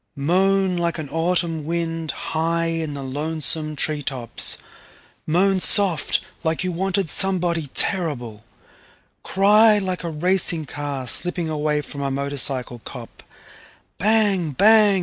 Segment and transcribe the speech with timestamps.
[0.15, 4.57] Moan like an autumn wind high in the lonesome tree tops,
[5.27, 8.43] moan soft like you wanted somebody terrible,
[9.21, 13.21] cry like a racing car slipping away from a motorcycle cop,
[13.99, 14.99] bang bang!